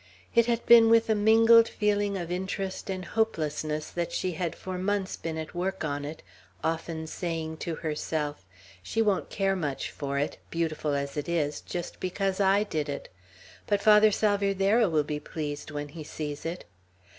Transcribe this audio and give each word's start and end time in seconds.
It 0.33 0.47
had 0.47 0.65
been 0.65 0.89
with 0.89 1.11
a 1.11 1.13
mingled 1.13 1.67
feeling 1.67 2.17
of 2.17 2.31
interest 2.31 2.89
and 2.89 3.05
hopelessness 3.05 3.91
that 3.91 4.11
she 4.11 4.31
had 4.31 4.55
for 4.55 4.79
months 4.79 5.15
been 5.15 5.37
at 5.37 5.53
work 5.53 5.85
on 5.85 6.05
it, 6.05 6.23
often 6.63 7.05
saying 7.05 7.57
to 7.57 7.75
herself, 7.75 8.43
"She 8.81 8.99
won't 8.99 9.29
care 9.29 9.55
much 9.55 9.91
for 9.91 10.17
it, 10.17 10.39
beautiful 10.49 10.95
as 10.95 11.17
it 11.17 11.29
is, 11.29 11.61
just 11.61 11.99
because 11.99 12.39
I 12.39 12.63
did 12.63 12.89
it; 12.89 13.09
but 13.67 13.79
Father 13.79 14.09
Salvierderra 14.09 14.89
will 14.89 15.03
be 15.03 15.19
pleased 15.19 15.69
when 15.69 15.89
he 15.89 16.03
sees 16.03 16.47
it." 16.47 16.65